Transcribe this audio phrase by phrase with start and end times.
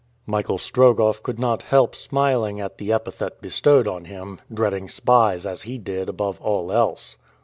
[0.25, 5.61] Michael Strogoff could not help smiling at the epithet bestowed on him, dreading spies as
[5.61, 7.17] he did above all else.